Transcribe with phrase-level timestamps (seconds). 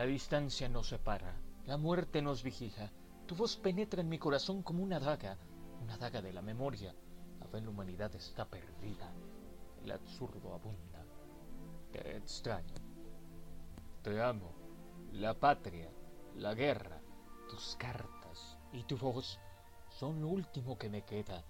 [0.00, 1.36] La distancia nos separa,
[1.66, 2.90] la muerte nos vigila.
[3.26, 5.36] Tu voz penetra en mi corazón como una daga,
[5.82, 6.94] una daga de la memoria.
[7.38, 9.12] La fe en la humanidad está perdida,
[9.84, 11.04] el absurdo abunda.
[11.92, 12.76] Te extraño.
[14.02, 14.54] Te amo.
[15.12, 15.90] La patria,
[16.36, 16.98] la guerra,
[17.50, 19.38] tus cartas y tu voz
[19.90, 21.44] son lo último que me queda.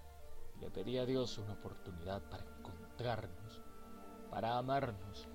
[0.59, 3.61] Le pedí a Dios una oportunidad para encontrarnos,
[4.29, 5.29] para amarnos.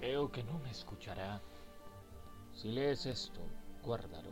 [0.00, 1.40] Creo que no me escuchará.
[2.52, 3.40] Si lees esto,
[3.82, 4.30] guárdalo.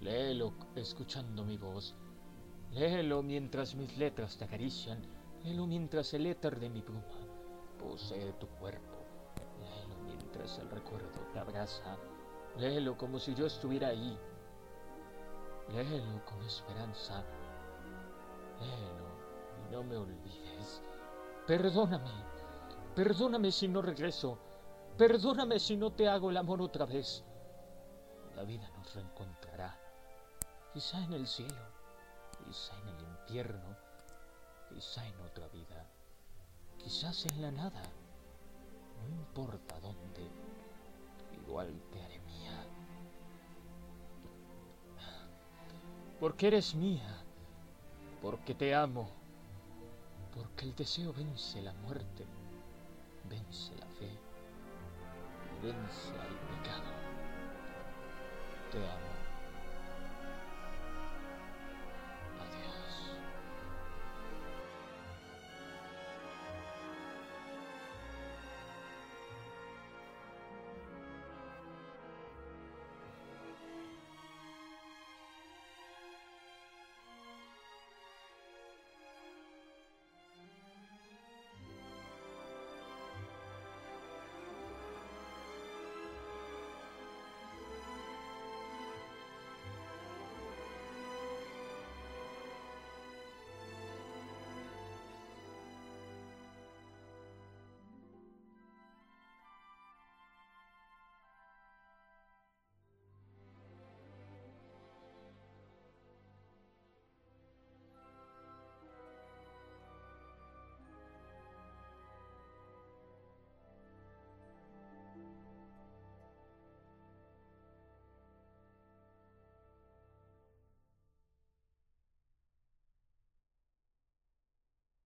[0.00, 1.94] Léelo escuchando mi voz.
[2.72, 5.00] Léelo mientras mis letras te acarician.
[5.44, 7.02] Léelo mientras el éter de mi pluma
[7.78, 9.04] posee tu cuerpo.
[9.60, 11.96] Léelo mientras el recuerdo te abraza.
[12.56, 14.18] Léelo como si yo estuviera ahí.
[15.72, 17.24] Léelo con esperanza.
[18.60, 19.10] Léelo
[19.58, 20.82] y no me olvides.
[21.46, 22.10] Perdóname.
[22.94, 24.38] Perdóname si no regreso.
[24.96, 27.24] Perdóname si no te hago el amor otra vez.
[28.36, 29.78] La vida nos reencontrará.
[30.72, 31.62] Quizá en el cielo,
[32.44, 33.76] quizá en el infierno,
[34.68, 35.86] quizá en otra vida,
[36.78, 37.82] quizás en la nada.
[39.00, 40.30] No importa dónde,
[41.42, 42.66] igual te haré mía.
[46.20, 47.22] Porque eres mía,
[48.22, 49.08] porque te amo,
[50.34, 52.26] porque el deseo vence la muerte,
[53.28, 54.30] vence la fe
[55.62, 56.99] vence al pecado.
[58.70, 59.19] 对啊。